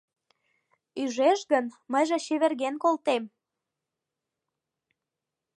Ӱжеш 1.03 1.39
гын, 1.51 1.65
мыйже 1.91 2.17
чеверген 2.25 2.75
колтем. 2.83 3.23